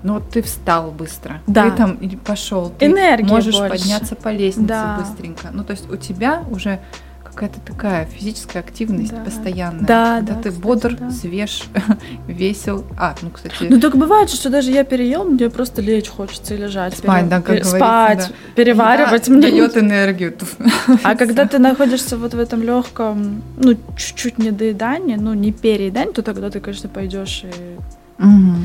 [0.08, 1.70] Ну вот ты встал быстро, да.
[1.70, 3.78] ты там пошел, ты Энергия можешь больше.
[3.78, 4.98] подняться по лестнице да.
[5.02, 5.50] быстренько.
[5.52, 6.80] Ну то есть у тебя уже
[7.26, 9.26] какая-то такая физическая активность да.
[9.26, 9.86] постоянная.
[9.86, 11.12] Да, когда да, ты кстати, бодр, да.
[11.12, 11.64] свеж,
[12.28, 12.86] весел.
[12.98, 13.66] А, ну, кстати...
[13.70, 16.96] Ну, так бывает, что даже я переел, мне просто лечь хочется и лежать.
[16.96, 17.30] Спать, пере...
[17.30, 18.34] да, как Спать, да.
[18.56, 19.28] переваривать.
[19.28, 20.38] Еда мне дает энергию.
[21.04, 26.22] А когда ты находишься вот в этом легком, ну, чуть-чуть недоедании, ну, не переедании, то
[26.22, 28.24] тогда ты, конечно, пойдешь и...
[28.24, 28.56] Угу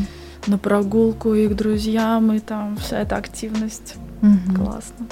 [0.47, 3.97] на прогулку и к друзьям, и там вся эта активность.
[4.23, 4.65] Угу.
[4.65, 5.07] Классно.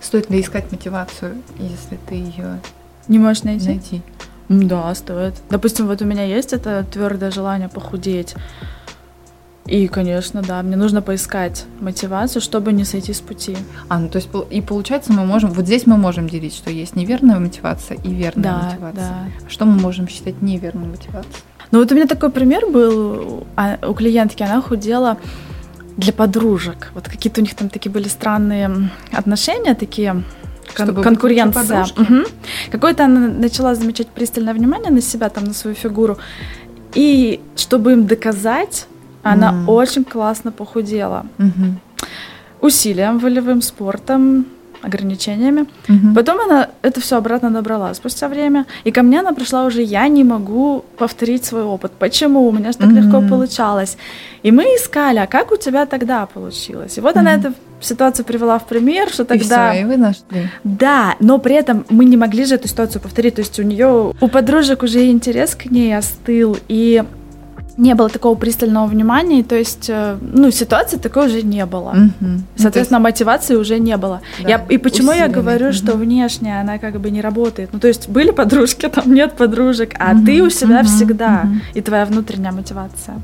[0.00, 2.60] Стоит ли искать мотивацию, если ты ее
[3.08, 3.68] не можешь найти?
[3.68, 4.02] найти?
[4.48, 5.34] Да, стоит.
[5.50, 8.34] Допустим, вот у меня есть это твердое желание похудеть.
[9.66, 13.56] И, конечно, да, мне нужно поискать мотивацию, чтобы не сойти с пути.
[13.88, 16.96] А, ну то есть и получается мы можем, вот здесь мы можем делить, что есть
[16.96, 19.32] неверная мотивация и верная да, мотивация.
[19.40, 19.48] Да.
[19.48, 21.42] Что мы можем считать неверной мотивацией?
[21.74, 25.18] Ну вот у меня такой пример был а, у клиентки, она худела
[25.96, 26.92] для подружек.
[26.94, 30.22] Вот какие-то у них там такие были странные отношения, такие
[30.76, 31.84] кон- конкуренция.
[31.96, 32.28] Угу.
[32.70, 36.16] Какое-то она начала замечать пристальное внимание на себя, там, на свою фигуру.
[36.94, 38.86] И чтобы им доказать,
[39.24, 39.66] она mm.
[39.66, 41.26] очень классно похудела.
[41.38, 41.72] Mm-hmm.
[42.60, 44.46] Усилием, волевым спортом,
[44.84, 45.66] ограничениями.
[45.88, 46.14] Угу.
[46.14, 48.66] Потом она это все обратно набрала спустя время.
[48.84, 51.92] И ко мне она пришла уже, я не могу повторить свой опыт.
[51.98, 52.46] Почему?
[52.48, 52.96] У меня же так угу.
[52.96, 53.96] легко получалось.
[54.42, 56.98] И мы искали, а как у тебя тогда получилось?
[56.98, 57.20] И вот угу.
[57.20, 59.74] она эту ситуацию привела в пример, что тогда...
[59.74, 60.48] И, все, и вы нашли.
[60.64, 63.34] Да, но при этом мы не могли же эту ситуацию повторить.
[63.34, 67.02] То есть у нее, у подружек уже интерес к ней остыл, и
[67.76, 71.90] не было такого пристального внимания, то есть, э, ну, ситуации такой уже не было.
[71.90, 72.30] Угу.
[72.56, 73.04] Соответственно, есть...
[73.04, 74.20] мотивации уже не было.
[74.42, 75.28] Да, я, и почему усиленный.
[75.28, 75.74] я говорю, угу.
[75.74, 77.70] что внешняя она как бы не работает?
[77.72, 80.26] Ну, то есть были подружки, там нет подружек, а угу.
[80.26, 80.86] ты у себя угу.
[80.86, 81.60] всегда, угу.
[81.74, 83.16] и твоя внутренняя мотивация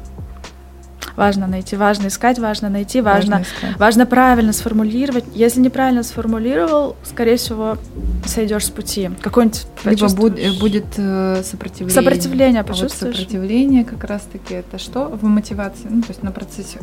[1.17, 5.25] важно найти, важно искать, важно найти, важно, важно, важно правильно сформулировать.
[5.35, 7.79] Если неправильно сформулировал, скорее всего,
[8.27, 9.11] сойдешь с пути.
[9.21, 11.95] Какой-нибудь Либо будет, будет э, сопротивление.
[11.95, 13.03] Сопротивление почувствуешь?
[13.03, 15.89] А вот сопротивление как раз-таки это что в мотивации?
[15.89, 16.79] Ну, то есть на процессе.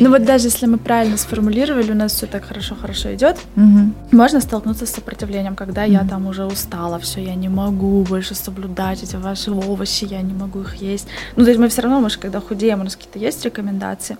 [0.00, 3.92] Ну вот даже если мы правильно сформулировали, у нас все так хорошо-хорошо идет, угу.
[4.12, 5.92] можно столкнуться с сопротивлением, когда угу.
[5.92, 10.34] я там уже устала, все, я не могу больше соблюдать эти ваши овощи, я не
[10.34, 11.08] могу их есть.
[11.36, 13.77] Ну, то есть мы все равно, мы же когда худеем, у нас какие-то есть рекомендации,
[13.78, 14.16] рекомендации.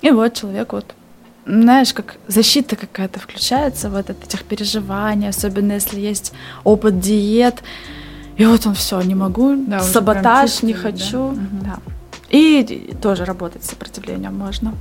[0.00, 0.94] И вот человек вот
[1.44, 7.64] знаешь, как защита какая-то включается в этот, этих переживаний, особенно если есть опыт диет.
[8.36, 11.32] И вот он все, не могу, да, саботаж, не хочу.
[11.62, 11.64] Да?
[11.64, 11.78] Да.
[12.30, 14.72] И тоже работать с сопротивлением можно.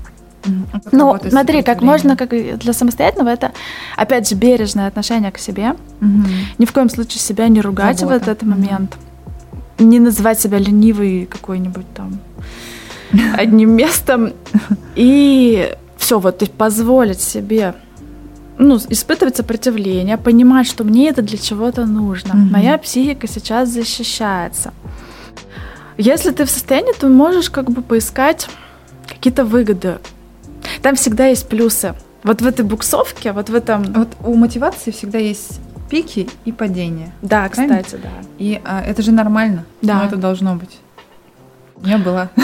[0.43, 0.89] Mm-hmm.
[0.91, 3.51] Ну, смотри, как можно, как для самостоятельного, это,
[3.97, 5.73] опять же, бережное отношение к себе.
[5.99, 6.27] Mm-hmm.
[6.59, 8.19] Ни в коем случае себя не ругать Забота.
[8.19, 8.97] в этот момент.
[9.77, 9.83] Mm-hmm.
[9.83, 12.19] Не называть себя ленивой какой-нибудь там
[13.37, 14.33] одним местом.
[14.95, 17.75] И все, вот есть позволить себе
[18.57, 22.33] ну, испытывать сопротивление, понимать, что мне это для чего-то нужно.
[22.33, 22.51] Mm-hmm.
[22.51, 24.73] Моя психика сейчас защищается.
[25.97, 28.47] Если ты в состоянии, то можешь как бы поискать
[29.07, 29.97] какие-то выгоды.
[30.81, 31.95] Там всегда есть плюсы.
[32.23, 33.83] Вот в этой буксовке, вот в этом...
[33.93, 37.13] Вот у мотивации всегда есть пики и падения.
[37.21, 37.81] Да, правильно?
[37.81, 38.09] кстати, да.
[38.37, 39.65] И а, это же нормально.
[39.81, 39.97] Да.
[39.97, 40.79] Но это должно быть.
[41.83, 42.29] Не было.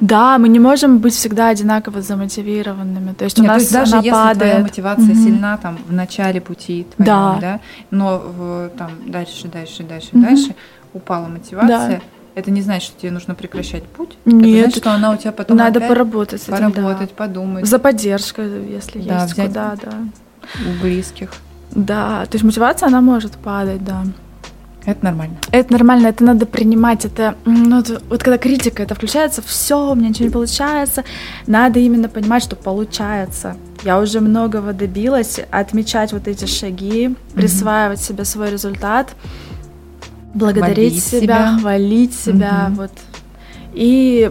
[0.00, 3.12] Да, мы не можем быть всегда одинаково замотивированными.
[3.12, 4.38] То есть у Нет, нас то есть даже она если падает.
[4.38, 5.24] твоя мотивация Мгм.
[5.24, 7.38] сильна там в начале пути твоем, Да.
[7.40, 10.22] да, но в, там дальше, дальше, дальше, Мгм.
[10.24, 10.54] дальше
[10.94, 12.00] упала мотивация, Да.
[12.34, 14.16] это не значит, что тебе нужно прекращать путь.
[14.24, 14.42] Нет.
[14.48, 16.80] Это значит, что она у тебя потом Надо поработать с этим, да.
[16.82, 19.92] поработать, подумать За поддержкой, если Да, есть взять- куда, да.
[20.66, 21.30] у близких.
[21.72, 24.02] Да, то есть мотивация, она может падать, да.
[24.90, 25.36] Это нормально.
[25.52, 27.04] Это нормально, это надо принимать.
[27.04, 31.04] Это ну, вот, вот когда критика это включается, все, у меня ничего не получается.
[31.46, 33.56] Надо именно понимать, что получается.
[33.84, 39.08] Я уже многого добилась, отмечать вот эти шаги, присваивать себе свой результат,
[40.34, 41.58] благодарить Хвалить себя, себя.
[41.60, 42.74] хвалить себя, Мгм.
[42.76, 42.90] вот.
[43.72, 44.30] И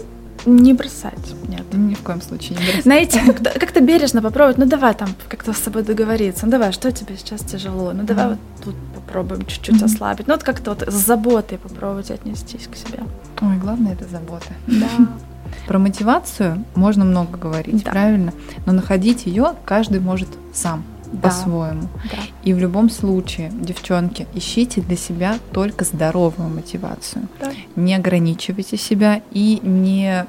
[0.55, 1.13] не бросать.
[1.47, 1.63] Нет.
[1.73, 2.81] Ни в коем случае не бросай.
[2.81, 6.91] Знаете, как-то, как-то бережно попробовать, ну давай там как-то с собой договориться, ну давай, что
[6.91, 10.93] тебе сейчас тяжело, ну давай вот тут попробуем чуть-чуть ослабить, ну вот как-то вот с
[10.93, 12.99] заботой попробовать отнестись к себе.
[13.41, 14.47] Ой, главное это забота.
[14.67, 14.87] Да.
[15.67, 17.91] Про мотивацию можно много говорить, Да.
[17.91, 18.33] правильно?
[18.65, 21.29] Но находить ее каждый может сам, Да.
[21.29, 21.83] по-своему.
[22.11, 22.17] Да.
[22.43, 27.27] И в любом случае, девчонки, ищите для себя только здоровую мотивацию.
[27.39, 27.51] Да.
[27.75, 30.25] Не ограничивайте себя и не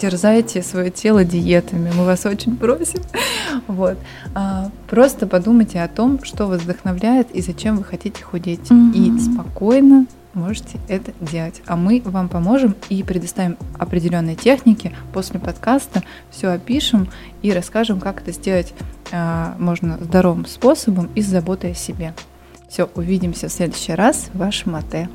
[0.00, 1.90] терзайте свое тело диетами.
[1.96, 3.00] Мы вас очень просим.
[3.68, 3.96] Вот.
[4.34, 8.70] А, Просто подумайте о том, что вас вдохновляет и зачем вы хотите худеть.
[8.70, 8.92] Мгм.
[8.92, 11.62] И спокойно можете это делать.
[11.66, 14.94] А мы вам поможем и предоставим определенные техники.
[15.12, 17.08] После подкаста все опишем
[17.42, 18.74] и расскажем, как это сделать
[19.12, 22.14] а, можно здоровым способом и с заботой о себе.
[22.68, 24.28] Все, увидимся в следующий раз.
[24.34, 25.08] Ваш Мате.